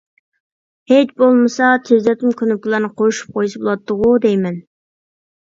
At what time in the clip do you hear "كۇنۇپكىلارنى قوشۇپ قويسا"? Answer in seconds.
2.41-3.63